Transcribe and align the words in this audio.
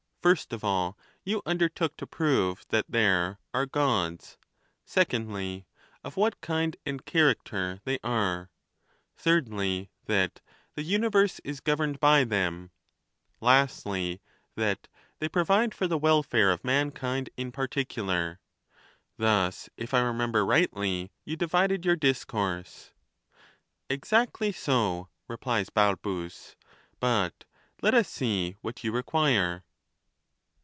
First 0.21 0.53
of 0.53 0.63
all, 0.63 0.99
you 1.23 1.41
undertook 1.47 1.97
to 1.97 2.05
prove 2.05 2.63
that 2.69 2.85
there" 2.87 3.39
are 3.55 3.65
Gods;" 3.65 4.37
secondly," 4.85 5.65
of 6.03 6.13
wliat 6.13 6.35
kind 6.41 6.77
and 6.85 7.03
character 7.03 7.81
they 7.85 7.97
are;" 8.03 8.51
thirdly, 9.23 9.89
that" 10.05 10.39
the 10.75 10.83
universe 10.83 11.41
is 11.43 11.59
governed 11.59 11.99
by 11.99 12.23
them;" 12.23 12.69
lastly, 13.41 14.21
that" 14.55 14.87
they 15.19 15.27
provide 15.27 15.73
for 15.73 15.87
the 15.87 15.97
welfare 15.97 16.51
of 16.51 16.63
mankind 16.63 17.31
in 17.35 17.51
particular." 17.51 18.39
Thus, 19.17 19.71
if 19.75 19.91
I 19.91 20.05
re 20.07 20.13
member 20.13 20.45
rightly, 20.45 21.11
you 21.25 21.35
divided 21.35 21.83
your 21.83 21.95
discourse. 21.95 22.91
Exactly 23.89 24.51
so, 24.51 25.09
replies 25.27 25.71
Balbus; 25.71 26.55
but 26.99 27.45
let 27.81 27.95
us 27.95 28.07
see 28.07 28.55
what 28.61 28.83
you 28.83 28.91
require. 28.91 29.63